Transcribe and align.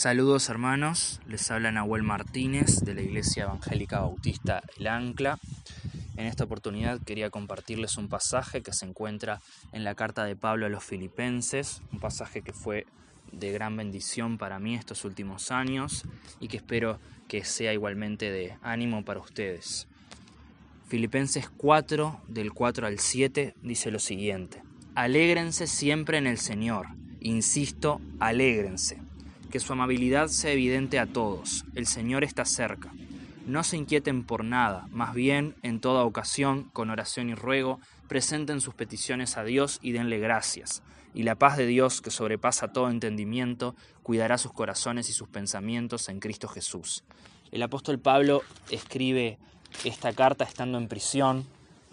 Saludos 0.00 0.48
hermanos, 0.48 1.20
les 1.26 1.50
habla 1.50 1.72
Nahuel 1.72 2.02
Martínez 2.02 2.80
de 2.86 2.94
la 2.94 3.02
Iglesia 3.02 3.42
Evangélica 3.42 4.00
Bautista 4.00 4.62
El 4.78 4.86
Ancla. 4.86 5.38
En 6.16 6.24
esta 6.24 6.44
oportunidad 6.44 7.02
quería 7.02 7.28
compartirles 7.28 7.98
un 7.98 8.08
pasaje 8.08 8.62
que 8.62 8.72
se 8.72 8.86
encuentra 8.86 9.42
en 9.72 9.84
la 9.84 9.94
carta 9.94 10.24
de 10.24 10.36
Pablo 10.36 10.64
a 10.64 10.70
los 10.70 10.84
filipenses, 10.84 11.82
un 11.92 12.00
pasaje 12.00 12.40
que 12.40 12.54
fue 12.54 12.86
de 13.30 13.52
gran 13.52 13.76
bendición 13.76 14.38
para 14.38 14.58
mí 14.58 14.74
estos 14.74 15.04
últimos 15.04 15.50
años 15.50 16.04
y 16.40 16.48
que 16.48 16.56
espero 16.56 16.98
que 17.28 17.44
sea 17.44 17.74
igualmente 17.74 18.30
de 18.30 18.56
ánimo 18.62 19.04
para 19.04 19.20
ustedes. 19.20 19.86
Filipenses 20.88 21.50
4, 21.50 22.22
del 22.26 22.54
4 22.54 22.86
al 22.86 23.00
7, 23.00 23.54
dice 23.60 23.90
lo 23.90 23.98
siguiente. 23.98 24.62
Alégrense 24.94 25.66
siempre 25.66 26.16
en 26.16 26.26
el 26.26 26.38
Señor. 26.38 26.86
Insisto, 27.20 28.00
alégrense 28.18 29.09
que 29.50 29.60
su 29.60 29.72
amabilidad 29.72 30.28
sea 30.28 30.52
evidente 30.52 30.98
a 30.98 31.06
todos. 31.06 31.64
El 31.74 31.86
Señor 31.86 32.24
está 32.24 32.44
cerca. 32.44 32.92
No 33.46 33.64
se 33.64 33.76
inquieten 33.76 34.24
por 34.24 34.44
nada, 34.44 34.86
más 34.90 35.12
bien, 35.14 35.56
en 35.62 35.80
toda 35.80 36.04
ocasión, 36.04 36.64
con 36.72 36.90
oración 36.90 37.30
y 37.30 37.34
ruego, 37.34 37.80
presenten 38.08 38.60
sus 38.60 38.74
peticiones 38.74 39.36
a 39.36 39.44
Dios 39.44 39.78
y 39.82 39.92
denle 39.92 40.18
gracias. 40.18 40.82
Y 41.14 41.24
la 41.24 41.34
paz 41.34 41.56
de 41.56 41.66
Dios, 41.66 42.00
que 42.00 42.10
sobrepasa 42.10 42.72
todo 42.72 42.88
entendimiento, 42.90 43.74
cuidará 44.02 44.38
sus 44.38 44.52
corazones 44.52 45.08
y 45.10 45.12
sus 45.12 45.28
pensamientos 45.28 46.08
en 46.08 46.20
Cristo 46.20 46.46
Jesús. 46.48 47.02
El 47.50 47.62
apóstol 47.62 47.98
Pablo 47.98 48.42
escribe 48.70 49.38
esta 49.84 50.12
carta 50.12 50.44
estando 50.44 50.78
en 50.78 50.88
prisión, 50.88 51.44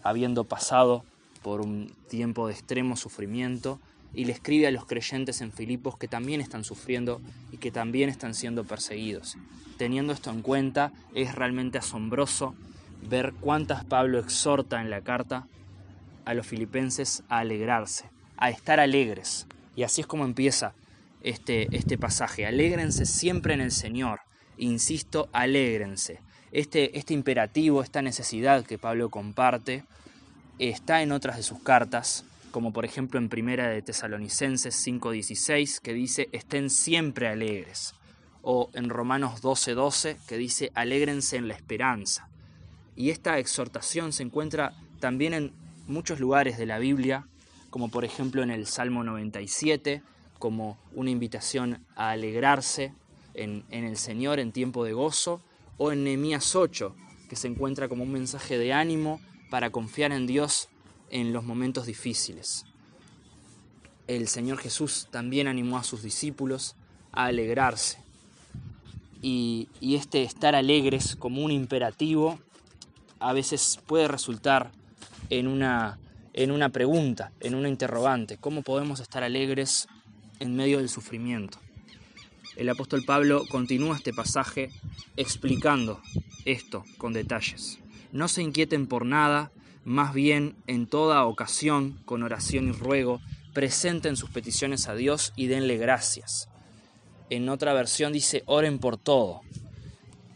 habiendo 0.04 0.44
pasado 0.44 1.04
por 1.42 1.62
un 1.62 1.94
tiempo 2.10 2.48
de 2.48 2.54
extremo 2.54 2.96
sufrimiento, 2.98 3.80
y 4.18 4.26
le 4.26 4.34
escribe 4.34 4.66
a 4.66 4.72
los 4.72 4.86
creyentes 4.86 5.42
en 5.42 5.54
Filipos 5.54 5.96
que 5.96 6.08
también 6.08 6.42
están 6.42 6.64
sufriendo 6.64 7.22
y 7.52 7.58
que 7.58 7.70
también 7.70 8.10
están 8.10 8.34
siendo 8.34 8.64
perseguidos. 8.64 9.38
Teniendo 9.78 10.12
esto 10.12 10.32
en 10.32 10.42
cuenta, 10.42 10.92
es 11.14 11.36
realmente 11.36 11.78
asombroso 11.78 12.56
ver 13.08 13.34
cuántas 13.40 13.86
Pablo 13.86 14.18
exhorta 14.18 14.82
en 14.82 14.90
la 14.90 15.02
carta 15.02 15.46
a 16.26 16.34
los 16.34 16.48
filipenses 16.48 17.22
a 17.30 17.38
alegrarse, 17.38 18.06
a 18.38 18.50
estar 18.50 18.80
alegres. 18.80 19.46
Y 19.76 19.84
así 19.84 20.02
es 20.02 20.08
como 20.08 20.26
empieza 20.26 20.74
este, 21.22 21.68
este 21.78 22.00
pasaje. 22.00 22.48
Alégrense 22.48 23.06
siempre 23.06 23.54
en 23.54 23.62
el 23.62 23.72
Señor. 23.72 24.22
Insisto, 24.58 25.30
alégrense. 25.32 26.22
Este, 26.52 26.98
este 26.98 27.14
imperativo, 27.14 27.84
esta 27.84 28.02
necesidad 28.02 28.66
que 28.66 28.80
Pablo 28.80 29.12
comparte, 29.12 29.84
está 30.58 31.04
en 31.04 31.12
otras 31.12 31.38
de 31.38 31.44
sus 31.44 31.62
cartas, 31.62 32.26
como 32.52 32.74
por 32.74 32.86
ejemplo 32.86 33.20
en 33.20 33.30
Primera 33.30 33.68
de 33.70 33.82
Tesalonicenses 33.82 34.76
5:16 34.76 35.80
que 35.80 35.94
dice 35.94 36.30
estén 36.32 36.70
siempre 36.70 37.28
alegres, 37.28 37.94
o 38.42 38.70
en 38.74 38.90
Romanos 38.90 39.42
12:12 39.42 40.18
que 40.28 40.38
dice 40.38 40.72
alégrense 40.74 41.38
en 41.38 41.48
la 41.48 41.56
esperanza. 41.56 42.30
Y 42.96 43.10
esta 43.12 43.38
exhortación 43.38 44.14
se 44.14 44.24
encuentra 44.24 44.74
también 45.00 45.34
en 45.34 45.54
muchos 45.88 46.20
lugares 46.20 46.58
de 46.58 46.66
la 46.66 46.80
Biblia, 46.80 47.28
como 47.70 47.90
por 47.90 48.06
ejemplo 48.06 48.42
en 48.42 48.50
el 48.50 48.66
Salmo 48.66 49.04
97, 49.04 50.02
como 50.40 50.78
una 50.94 51.12
invitación 51.12 51.86
a 51.96 52.12
alegrarse 52.12 52.94
en, 53.34 53.66
en 53.70 53.84
el 53.84 53.98
Señor 53.98 54.40
en 54.40 54.52
tiempo 54.52 54.84
de 54.84 54.94
gozo, 54.94 55.42
o 55.78 55.92
en 55.92 56.04
Nehemías 56.04 56.56
8, 56.56 56.96
que 57.30 57.36
se 57.36 57.48
encuentra 57.48 57.88
como 57.88 58.04
un 58.04 58.12
mensaje 58.12 58.58
de 58.58 58.74
ánimo 58.74 59.22
para 59.50 59.70
confiar 59.70 60.12
en 60.12 60.26
Dios 60.26 60.70
en 61.10 61.34
los 61.34 61.44
momentos 61.44 61.86
difíciles. 61.86 62.66
El 64.08 64.28
Señor 64.28 64.58
Jesús 64.58 65.08
también 65.12 65.48
animó 65.48 65.78
a 65.78 65.84
sus 65.84 66.02
discípulos 66.02 66.76
a 67.12 67.26
alegrarse. 67.26 68.00
Y, 69.22 69.68
este 69.82 70.24
estar 70.24 70.56
alegres 70.56 71.16
como 71.16 71.44
un 71.44 71.52
imperativo 71.52 72.40
a 73.20 73.34
veces 73.34 73.80
puede 73.86 74.08
resultar 74.08 74.72
en 75.30 75.48
una, 75.48 76.00
en 76.34 76.52
una 76.52 76.70
pregunta, 76.70 77.32
en 77.40 77.56
una 77.56 77.68
interrogante. 77.68 78.38
¿Cómo 78.38 78.62
podemos 78.62 79.00
estar 79.00 79.24
alegres 79.24 79.88
en 80.40 80.56
medio 80.56 80.78
del 80.78 80.90
sufrimiento? 80.90 81.58
El 82.56 82.70
apóstol 82.70 83.04
Pablo 83.06 83.44
continúa 83.50 83.96
este 83.96 84.14
pasaje 84.14 84.72
explicando 85.16 86.02
esto 86.46 86.86
con 86.98 87.14
detalles. 87.14 87.80
No 88.12 88.28
se 88.28 88.42
inquieten 88.42 88.88
por 88.88 89.06
nada, 89.06 89.52
más 89.88 90.14
bien 90.14 90.58
en 90.68 90.86
toda 90.86 91.24
ocasión, 91.24 92.02
con 92.04 92.22
oración 92.22 92.68
y 92.68 92.72
ruego, 92.74 93.22
presenten 93.54 94.18
sus 94.18 94.30
peticiones 94.30 94.90
a 94.90 94.96
Dios 94.96 95.32
y 95.38 95.48
denle 95.48 95.78
gracias. 95.78 96.50
En 97.30 97.48
otra 97.48 97.72
versión 97.72 98.12
dice, 98.12 98.44
oren 98.48 98.80
por 98.80 98.98
todo. 98.98 99.44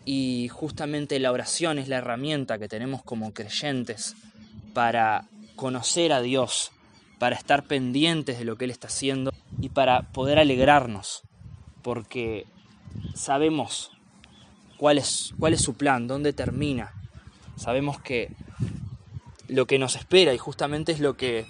Y 0.06 0.48
justamente 0.54 1.20
la 1.20 1.34
oración 1.34 1.80
es 1.80 1.90
la 1.90 1.98
herramienta 1.98 2.60
que 2.60 2.70
tenemos 2.70 3.04
como 3.04 3.34
creyentes 3.34 4.16
para 4.74 5.28
conocer 5.58 6.14
a 6.14 6.22
Dios, 6.22 6.72
para 7.20 7.36
estar 7.36 7.66
pendientes 7.66 8.40
de 8.40 8.46
lo 8.46 8.56
que 8.56 8.64
Él 8.64 8.72
está 8.72 8.88
haciendo 8.88 9.34
y 9.60 9.68
para 9.68 10.14
poder 10.14 10.40
alegrarnos, 10.40 11.24
porque 11.82 12.46
sabemos 13.16 13.92
cuál 14.78 14.98
es, 14.98 15.34
cuál 15.38 15.54
es 15.54 15.62
su 15.62 15.74
plan, 15.74 16.08
dónde 16.08 16.32
termina. 16.32 16.94
Sabemos 17.58 18.00
que 18.00 18.32
lo 19.52 19.68
que 19.68 19.78
nos 19.78 19.98
espera 19.98 20.34
y 20.34 20.38
justamente 20.38 20.94
es 20.94 21.02
lo 21.02 21.18
que, 21.18 21.46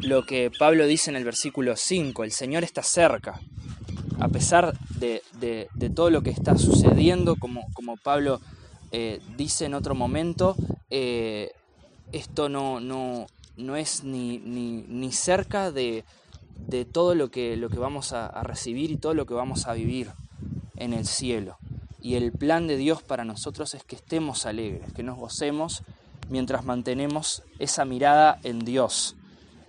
lo 0.00 0.26
que 0.26 0.50
Pablo 0.50 0.86
dice 0.88 1.10
en 1.10 1.16
el 1.16 1.24
versículo 1.24 1.76
5, 1.76 2.24
el 2.24 2.32
Señor 2.32 2.64
está 2.64 2.82
cerca. 2.82 3.40
A 4.18 4.28
pesar 4.28 4.76
de, 4.98 5.22
todo 5.94 6.10
lo 6.10 6.22
que 6.22 6.30
está 6.30 6.58
sucediendo, 6.58 7.36
como, 7.36 7.64
como 7.72 7.96
Pablo 7.96 8.40
eh, 8.90 9.20
dice 9.36 9.66
en 9.66 9.74
otro 9.74 9.94
momento, 9.94 10.56
eh, 10.90 11.52
esto 12.10 12.48
no, 12.48 12.80
no, 12.80 13.28
no 13.56 13.76
es 13.76 14.02
ni, 14.02 14.38
ni, 14.38 15.12
cerca 15.12 15.70
de, 15.70 16.04
todo 16.90 17.14
lo 17.14 17.30
que, 17.30 17.56
lo 17.56 17.70
que 17.70 17.78
vamos 17.78 18.12
a, 18.12 18.26
a 18.26 18.42
recibir 18.42 18.90
y 18.90 18.96
todo 18.96 19.14
lo 19.14 19.26
que 19.26 19.34
vamos 19.34 19.68
a 19.68 19.74
vivir 19.74 20.10
en 20.74 20.92
el 20.92 21.06
cielo. 21.06 21.56
Y 22.00 22.16
el 22.16 22.32
plan 22.32 22.66
de 22.66 22.76
Dios 22.76 23.04
para 23.04 23.24
nosotros 23.24 23.74
es 23.74 23.84
que 23.84 23.94
estemos 23.94 24.44
alegres, 24.44 24.92
que 24.92 25.04
nos 25.04 25.16
gocemos 25.16 25.84
mientras 26.28 26.64
mantenemos 26.64 27.42
esa 27.58 27.84
mirada 27.84 28.38
en 28.42 28.60
Dios. 28.60 29.16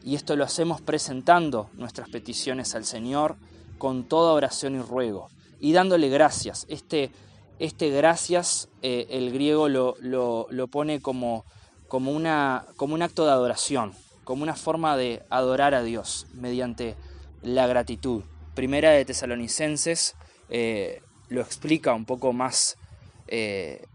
Y 0.04 0.16
esto 0.16 0.36
lo 0.36 0.44
hacemos 0.44 0.82
presentando 0.82 1.70
nuestras 1.74 2.10
peticiones 2.10 2.76
al 2.76 2.86
Señor 2.86 3.36
con 3.78 4.04
toda 4.04 4.34
oración 4.34 4.76
y 4.76 4.82
ruego 4.82 5.30
y 5.60 5.74
dándole 5.74 6.10
gracias. 6.10 6.66
Este, 6.70 7.12
este 7.60 7.90
gracias 7.90 8.70
eh, 8.82 9.08
el 9.10 9.32
griego 9.32 9.68
lo, 9.70 9.96
lo, 10.00 10.68
pone 10.68 11.02
como, 11.02 11.46
como, 11.88 12.12
una, 12.12 12.66
como 12.76 12.94
un 12.94 13.02
acto 13.02 13.26
de 13.26 13.32
adoración, 13.32 13.94
como 14.24 14.44
una 14.44 14.56
forma 14.56 14.98
de 14.98 15.24
adorar 15.30 15.74
a 15.74 15.84
Dios 15.84 16.28
mediante 16.34 16.96
la 17.42 17.68
gratitud. 17.68 18.24
Primera 18.54 18.92
de 18.92 19.06
Tesalonicenses 19.06 20.16
eh, 20.50 21.02
lo 21.30 21.42
explica 21.42 21.94
un 21.94 22.06
poco 22.06 22.32
más, 22.32 22.78
eh, 23.28 23.86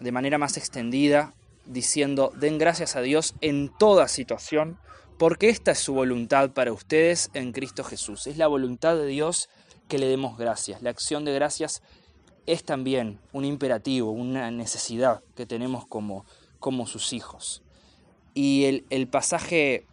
de 0.00 0.12
manera 0.12 0.38
más 0.38 0.56
extendida 0.56 1.32
diciendo, 1.66 2.32
den 2.36 2.58
gracias 2.58 2.96
a 2.96 3.00
Dios 3.00 3.34
en 3.40 3.70
toda 3.78 4.08
situación, 4.08 4.78
porque 5.18 5.48
esta 5.48 5.72
es 5.72 5.78
su 5.78 5.94
voluntad 5.94 6.50
para 6.50 6.72
ustedes 6.72 7.30
en 7.34 7.52
Cristo 7.52 7.84
Jesús. 7.84 8.26
Es 8.26 8.36
la 8.36 8.46
voluntad 8.46 8.96
de 8.96 9.06
Dios 9.06 9.48
que 9.88 9.98
le 9.98 10.06
demos 10.06 10.36
gracias. 10.38 10.82
La 10.82 10.90
acción 10.90 11.24
de 11.24 11.32
gracias 11.32 11.82
es 12.46 12.64
también 12.64 13.20
un 13.32 13.44
imperativo, 13.44 14.10
una 14.10 14.50
necesidad 14.50 15.22
que 15.34 15.46
tenemos 15.46 15.86
como, 15.86 16.26
como 16.58 16.86
sus 16.86 17.12
hijos. 17.12 17.62
Y 18.34 18.64
el, 18.64 18.84
el 18.90 19.06
pasaje 19.06 19.86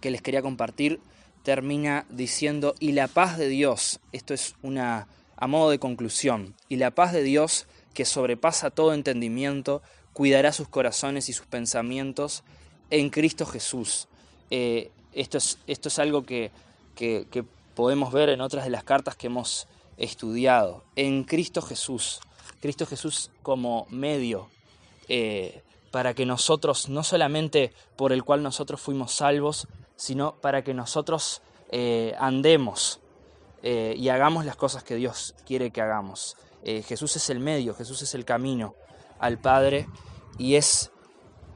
que 0.00 0.10
les 0.10 0.22
quería 0.22 0.42
compartir 0.42 1.00
termina 1.42 2.06
diciendo, 2.08 2.74
y 2.80 2.92
la 2.92 3.06
paz 3.06 3.36
de 3.36 3.48
Dios, 3.48 4.00
esto 4.12 4.32
es 4.34 4.54
una 4.62 5.08
a 5.36 5.46
modo 5.46 5.70
de 5.70 5.78
conclusión, 5.78 6.54
y 6.68 6.76
la 6.76 6.92
paz 6.92 7.12
de 7.12 7.22
Dios 7.22 7.66
que 7.92 8.04
sobrepasa 8.04 8.70
todo 8.70 8.94
entendimiento, 8.94 9.82
cuidará 10.14 10.52
sus 10.52 10.68
corazones 10.68 11.28
y 11.28 11.34
sus 11.34 11.44
pensamientos 11.44 12.44
en 12.88 13.10
Cristo 13.10 13.44
Jesús. 13.44 14.08
Eh, 14.48 14.90
esto, 15.12 15.36
es, 15.36 15.58
esto, 15.66 15.88
es, 15.88 15.98
algo 15.98 16.24
que, 16.24 16.50
podemos 17.74 18.12
ver 18.12 18.30
en 18.30 18.40
otras 18.40 18.64
de 18.64 18.70
las 18.70 18.84
cartas 18.84 19.16
que 19.16 19.26
hemos 19.26 19.66
estudiado. 19.98 20.84
En 20.96 21.24
Cristo 21.24 21.60
Jesús. 21.60 22.20
Cristo 22.60 22.86
Jesús 22.86 23.30
como 23.42 23.86
medio 23.90 24.48
eh, 25.08 25.62
para 25.90 26.14
que 26.14 26.24
nosotros, 26.24 26.88
no 26.88 27.02
solamente 27.02 27.72
por 27.96 28.12
el 28.12 28.24
cual 28.24 28.42
nosotros 28.42 28.80
fuimos 28.80 29.12
salvos, 29.12 29.66
sino 29.96 30.36
para 30.36 30.62
que 30.62 30.72
nosotros 30.72 31.42
eh, 31.70 32.14
andemos 32.18 33.00
y 33.66 34.10
hagamos 34.10 34.44
las 34.44 34.56
cosas 34.56 34.84
que 34.84 34.94
Dios 34.94 35.34
quiere 35.46 35.70
que 35.70 35.80
hagamos. 35.80 36.36
Jesús 36.62 37.16
es 37.16 37.30
el 37.30 37.40
medio, 37.40 37.74
Jesús 37.74 38.02
es 38.02 38.14
el 38.14 38.26
camino 38.26 38.74
al 39.18 39.38
Padre 39.38 39.88
y 40.38 40.54
es 40.56 40.90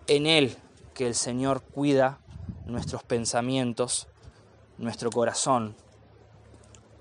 en 0.06 0.26
Él 0.26 0.56
que 0.94 1.06
el 1.06 1.14
Señor 1.14 1.62
cuida 1.62 2.20
nuestros 2.66 3.02
pensamientos, 3.02 4.08
nuestro 4.78 5.10
corazón 5.10 5.76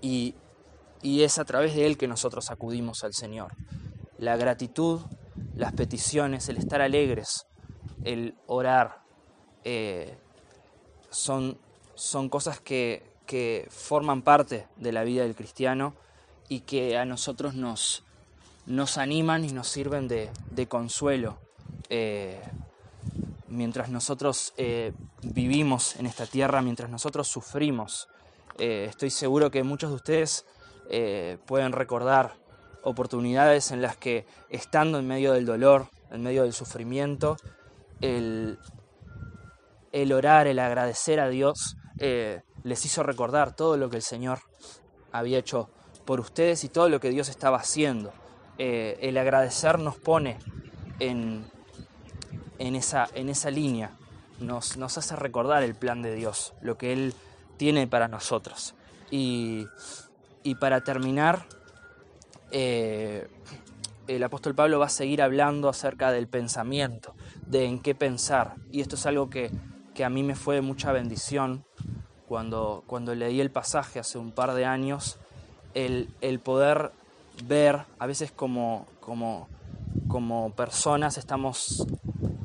y 0.02 0.36
y 1.02 1.24
es 1.24 1.38
a 1.40 1.46
través 1.46 1.76
de 1.76 1.86
Él 1.86 1.98
que 1.98 2.08
nosotros 2.08 2.50
acudimos 2.52 3.04
al 3.04 3.14
Señor. 3.14 3.54
La 4.18 4.36
gratitud, 4.36 5.02
las 5.56 5.74
peticiones, 5.74 6.50
el 6.50 6.58
estar 6.58 6.82
alegres, 6.82 7.46
el 8.04 8.36
orar, 8.48 9.04
eh, 9.64 10.18
son, 11.10 11.58
son 11.96 12.30
cosas 12.30 12.60
que, 12.60 13.04
que 13.26 13.68
forman 13.70 14.22
parte 14.22 14.68
de 14.78 14.92
la 14.92 15.04
vida 15.04 15.24
del 15.24 15.36
cristiano 15.36 15.94
y 16.50 16.62
que 16.62 16.98
a 16.98 17.06
nosotros 17.06 17.54
nos, 17.54 18.04
nos 18.68 18.98
animan 18.98 19.44
y 19.44 19.52
nos 19.52 19.68
sirven 19.68 20.08
de, 20.08 20.68
consuelo. 20.68 21.40
Eh, 21.90 22.40
mientras 23.48 23.90
nosotros 23.90 24.54
eh, 24.58 24.94
vivimos 25.24 25.96
en 25.96 26.06
esta 26.06 26.26
tierra, 26.26 26.62
mientras 26.62 26.90
nosotros 26.90 27.28
sufrimos, 27.28 28.08
estoy 28.60 29.12
seguro 29.12 29.52
que 29.52 29.62
muchos 29.62 29.92
de 29.92 29.96
ustedes 29.96 30.46
pueden 31.46 31.74
recordar 31.74 32.34
oportunidades 32.88 33.72
en 33.72 33.82
las 33.82 33.98
que 33.98 34.26
estando 34.50 34.98
en 34.98 35.08
medio 35.08 35.34
del 35.34 35.46
dolor, 35.46 35.90
en 36.10 36.24
medio 36.24 36.44
del 36.44 36.54
sufrimiento, 36.54 37.38
el, 38.02 38.58
orar, 40.14 40.48
el 40.48 40.60
agradecer 40.60 41.20
a 41.20 41.30
Dios, 41.30 41.76
eh, 42.00 42.42
les 42.64 42.86
hizo 42.86 43.04
recordar 43.04 43.56
todo 43.56 43.78
lo 43.78 43.90
que 43.90 43.98
el 43.98 44.04
Señor 44.04 44.40
había 45.12 45.40
hecho 45.40 45.70
por 46.06 46.20
ustedes 46.20 46.64
y 46.64 46.70
todo 46.70 46.90
lo 46.90 47.00
que 47.00 47.10
Dios 47.10 47.30
estaba 47.30 47.58
haciendo. 47.58 48.14
Eh, 48.58 48.98
el 49.02 49.18
agradecer 49.18 49.80
nos 49.80 49.98
pone 49.98 50.38
en, 51.00 51.46
en, 52.58 52.76
esa, 52.76 53.08
en 53.14 53.30
esa 53.30 53.52
línea, 53.52 53.92
nos, 54.40 54.78
nos, 54.78 54.98
hace 54.98 55.16
recordar 55.16 55.64
el 55.64 55.76
plan 55.76 56.02
de 56.02 56.16
Dios, 56.16 56.54
lo 56.62 56.78
que 56.78 56.94
Él 56.94 57.14
tiene 57.58 57.88
para 57.88 58.08
nosotros. 58.08 58.76
Y, 59.12 59.68
y 60.44 60.56
para 60.56 60.82
terminar, 60.82 61.46
eh, 62.52 63.28
el 64.08 64.24
apóstol 64.24 64.56
Pablo 64.56 64.80
va 64.80 64.86
a 64.86 64.90
seguir 64.90 65.22
hablando 65.22 65.70
acerca 65.70 66.12
del 66.12 66.28
pensamiento, 66.28 67.14
de 67.46 67.66
en 67.66 67.80
qué 67.80 67.96
pensar. 67.96 68.56
Y 68.72 68.82
esto 68.82 68.96
es 68.96 69.06
algo 69.06 69.30
que, 69.30 69.52
a 70.04 70.10
mí 70.10 70.24
me 70.24 70.36
fue 70.36 70.56
de 70.56 70.62
mucha 70.62 70.92
bendición 70.92 71.66
cuando, 72.28 72.84
cuando 72.88 73.16
leí 73.16 73.42
el 73.42 73.52
pasaje 73.52 74.00
hace 74.00 74.18
un 74.18 74.32
par 74.32 74.54
de 74.54 74.66
años, 74.66 75.18
el, 75.74 76.40
poder 76.44 76.92
ver, 77.46 77.86
a 78.00 78.08
veces 78.08 78.32
como, 78.32 78.86
como, 79.00 79.48
como 80.08 80.52
personas 80.52 81.18
estamos 81.18 81.88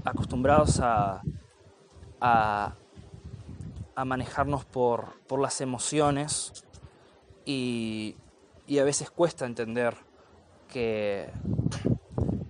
acostumbrados 0.05 0.81
a, 0.81 1.23
a, 2.21 2.75
manejarnos 4.05 4.65
por, 4.65 5.21
por 5.29 5.41
las 5.41 5.61
emociones 5.61 6.65
y, 7.44 8.17
y 8.67 8.79
a 8.79 8.85
veces 8.85 9.11
cuesta 9.11 9.47
entender 9.47 9.94
que, 10.69 11.31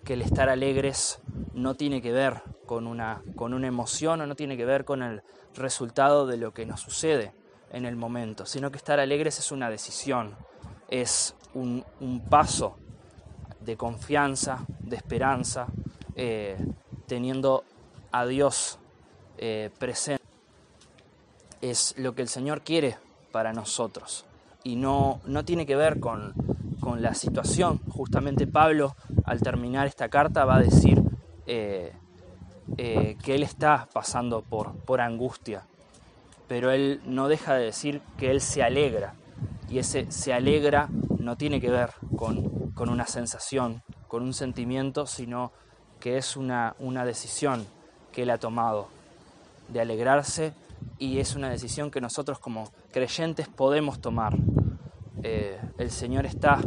que 0.05 0.15
el 0.15 0.23
estar 0.23 0.49
alegres 0.49 1.21
no 1.53 1.75
tiene 1.75 2.01
que 2.01 2.13
ver 2.13 2.43
con 2.67 2.87
una, 2.87 3.23
con 3.37 3.53
una 3.55 3.67
emoción 3.67 4.21
o 4.21 4.27
no 4.27 4.35
tiene 4.35 4.57
que 4.57 4.65
ver 4.65 4.85
con 4.85 5.03
el 5.03 5.23
resultado 5.55 6.27
de 6.27 6.39
lo 6.39 6.55
que 6.55 6.65
nos 6.65 6.81
sucede 6.81 7.35
en 7.71 7.85
el 7.85 7.97
momento, 7.97 8.47
sino 8.47 8.71
que 8.71 8.77
estar 8.79 9.01
alegres 9.01 9.39
es 9.39 9.53
una 9.53 9.71
decisión, 9.71 10.37
es 10.89 11.35
un, 11.55 12.23
paso 12.29 12.77
de 13.61 13.77
confianza, 13.77 14.65
de 14.81 14.97
esperanza, 14.97 15.67
eh, 16.17 16.57
teniendo 17.07 17.65
a 18.11 18.27
Dios 18.27 18.79
eh, 19.39 19.71
presente. 19.79 20.23
Es 21.61 21.95
lo 21.97 22.15
que 22.15 22.23
el 22.23 22.29
Señor 22.29 22.63
quiere 22.63 22.97
para 23.31 23.53
nosotros 23.53 24.25
y 24.65 24.77
no, 24.77 25.21
no 25.27 25.45
tiene 25.45 25.67
que 25.67 25.77
ver 25.77 26.01
con, 26.01 26.35
la 26.99 27.15
situación. 27.15 27.81
Justamente 27.89 28.47
Pablo, 28.47 28.97
al 29.25 29.41
terminar 29.41 29.87
esta 29.87 30.09
carta, 30.09 30.45
va 30.45 30.57
a 30.57 30.61
decir 30.61 31.01
eh, 31.47 31.93
que 32.77 33.35
él 33.35 33.45
está 33.45 33.89
pasando 33.93 34.43
por, 34.43 34.75
por 34.75 35.01
angustia, 35.01 35.65
pero 36.49 36.71
él 36.71 37.01
no 37.07 37.29
deja 37.29 37.55
de 37.55 37.67
decir 37.67 38.03
que 38.19 38.31
él 38.31 38.41
se 38.41 38.63
alegra. 38.63 39.15
Y 39.71 39.79
ese 39.79 40.11
se 40.11 40.35
alegra 40.35 40.89
no 41.23 41.37
tiene 41.37 41.61
que 41.61 41.71
ver 41.71 41.91
con, 42.17 42.73
con 42.73 42.89
una 42.89 43.07
sensación, 43.07 43.83
con 44.09 44.23
un 44.23 44.35
sentimiento, 44.35 45.07
sino 45.07 45.53
que 46.01 46.17
es 46.19 46.37
una, 46.37 46.75
una 46.79 47.05
decisión 47.05 47.67
que 48.13 48.23
él 48.23 48.31
ha 48.31 48.39
tomado 48.39 48.89
de 49.69 49.81
alegrarse 49.81 50.53
y 50.99 51.19
es 51.19 51.35
una 51.35 51.51
decisión 51.51 51.91
que 51.91 52.01
nosotros 52.01 52.39
como 52.39 52.71
creyentes 52.93 53.49
podemos 53.49 54.01
tomar. 54.01 54.37
Eh, 55.23 55.61
el 55.79 55.91
Señor 55.91 56.27
está 56.27 56.61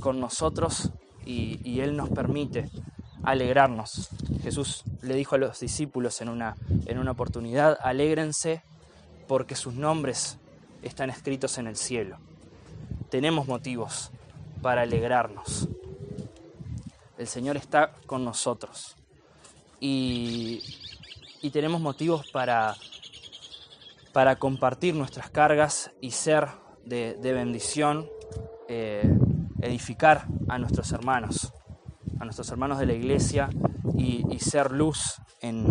con 0.00 0.20
nosotros 0.20 0.90
y, 1.24 1.80
Él 1.80 1.96
nos 1.96 2.10
permite 2.10 2.70
alegrarnos. 3.22 4.10
Jesús 4.42 4.84
le 5.02 5.14
dijo 5.14 5.36
a 5.36 5.38
los 5.38 5.60
discípulos 5.60 6.20
en 6.20 6.28
una, 6.28 6.56
en 6.86 6.98
una 6.98 7.12
oportunidad, 7.12 7.78
alégrense 7.80 8.62
porque 9.28 9.54
sus 9.54 9.74
nombres 9.74 10.38
están 10.82 11.10
escritos 11.10 11.58
en 11.58 11.66
el 11.68 11.76
cielo. 11.76 12.18
Tenemos 13.12 13.46
motivos 13.46 14.10
para 14.60 14.82
alegrarnos. 14.82 15.68
El 17.16 17.28
Señor 17.28 17.56
está 17.56 17.92
con 18.06 18.24
nosotros 18.24 18.96
y, 19.78 20.60
y 21.42 21.50
tenemos 21.50 21.80
motivos 21.80 22.26
para 22.32 22.74
para 24.12 24.36
compartir 24.36 24.94
nuestras 24.94 25.30
cargas 25.30 25.90
y 26.00 26.10
ser 26.10 26.48
de, 26.84 27.16
bendición, 27.22 28.08
eh, 28.68 29.10
edificar 29.60 30.26
a 30.48 30.58
nuestros 30.58 30.92
hermanos, 30.92 31.52
a 32.20 32.24
nuestros 32.24 32.50
hermanos 32.50 32.78
de 32.78 32.86
la 32.86 32.92
iglesia 32.92 33.48
y, 33.96 34.38
ser 34.38 34.72
luz 34.72 35.20
en, 35.40 35.66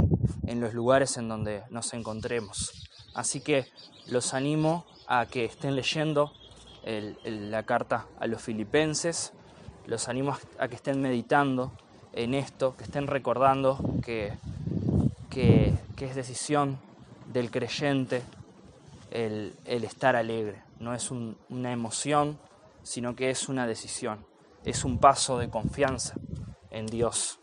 los 0.60 0.74
lugares 0.74 1.18
en 1.18 1.28
donde 1.28 1.64
nos 1.70 1.94
encontremos. 1.94 2.90
Así 3.14 3.42
que 3.42 3.68
los 4.08 4.34
animo 4.34 4.86
a 5.08 5.26
que 5.26 5.46
estén 5.46 5.76
leyendo 5.76 6.32
la 6.84 7.64
carta 7.64 8.08
a 8.20 8.28
los 8.28 8.42
filipenses, 8.42 9.34
los 9.86 10.10
animo 10.10 10.38
a 10.60 10.68
que 10.68 10.76
estén 10.76 11.02
meditando 11.02 11.72
en 12.14 12.34
esto, 12.34 12.76
que 12.76 12.84
estén 12.84 13.08
recordando 13.08 13.80
que, 14.04 14.34
que 15.30 15.76
es 16.00 16.16
decisión 16.16 16.80
del 17.32 17.52
creyente 17.52 18.24
el, 19.12 19.54
estar 19.66 20.16
alegre. 20.16 20.64
No 20.80 20.94
es 20.94 21.12
una 21.12 21.72
emoción, 21.72 22.40
sino 22.84 23.16
que 23.16 23.30
es 23.30 23.50
una 23.50 23.68
decisión. 23.68 24.26
Es 24.64 24.84
un 24.84 24.98
paso 24.98 25.38
de 25.38 25.50
confianza 25.50 26.16
en 26.70 26.88
Dios. 26.88 27.40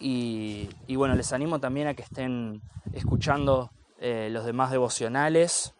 Y, 0.00 0.68
bueno, 0.88 1.14
les 1.14 1.32
animo 1.32 1.60
también 1.60 1.86
a 1.86 1.94
que 1.94 2.02
estén 2.02 2.60
escuchando 2.92 3.70
eh, 4.00 4.28
los 4.30 4.44
demás 4.44 4.70
devocionales 4.70 5.74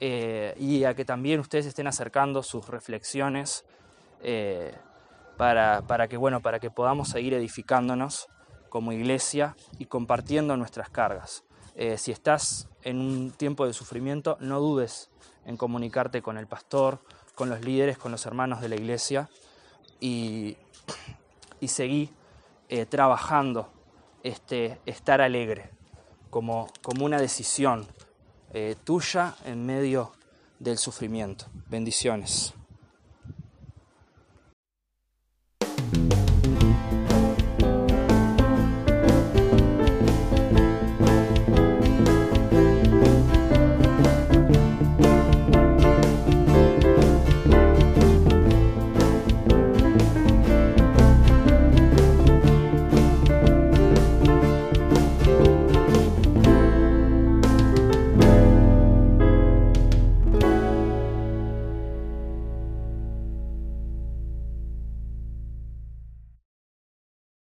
eh, 0.00 0.54
y 0.58 0.84
a 0.84 0.94
que 0.94 1.04
también 1.04 1.40
ustedes 1.40 1.66
estén 1.66 1.86
acercando 1.86 2.42
sus 2.42 2.68
reflexiones 2.68 3.64
eh, 4.22 4.74
para, 5.36 5.82
para, 5.82 6.08
que, 6.08 6.16
bueno, 6.16 6.40
para 6.40 6.60
que 6.60 6.70
podamos 6.70 7.08
seguir 7.08 7.34
edificándonos 7.34 8.28
como 8.68 8.92
iglesia 8.92 9.56
y 9.78 9.86
compartiendo 9.86 10.56
nuestras 10.56 10.88
cargas. 10.90 11.44
Eh, 11.74 11.98
si 11.98 12.12
estás 12.12 12.68
en 12.82 13.00
un 13.00 13.30
tiempo 13.32 13.66
de 13.66 13.72
sufrimiento, 13.72 14.36
no 14.40 14.60
dudes 14.60 15.10
en 15.46 15.56
comunicarte 15.56 16.22
con 16.22 16.38
el 16.38 16.46
pastor, 16.46 17.00
con 17.34 17.48
los 17.48 17.64
líderes, 17.64 17.98
con 17.98 18.12
los 18.12 18.26
hermanos 18.26 18.60
de 18.60 18.68
la 18.68 18.76
iglesia 18.76 19.28
y, 20.00 20.56
y 21.60 21.68
seguí 21.68 22.10
trabajando 22.90 23.70
este, 24.22 24.78
estar 24.84 25.22
alegre 25.22 25.70
como, 26.28 26.68
como 26.82 27.06
una 27.06 27.18
decisión 27.18 27.86
eh, 28.52 28.76
tuya 28.84 29.36
en 29.44 29.64
medio 29.64 30.12
del 30.58 30.78
sufrimiento. 30.78 31.46
Bendiciones. 31.68 32.54